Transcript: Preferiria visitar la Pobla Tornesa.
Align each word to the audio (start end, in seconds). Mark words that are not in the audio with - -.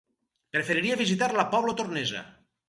Preferiria 0.55 0.97
visitar 1.01 1.29
la 1.41 1.45
Pobla 1.53 1.75
Tornesa. 1.83 2.25